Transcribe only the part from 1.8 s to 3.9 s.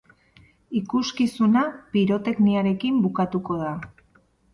pirotekniarekin bukatuko da.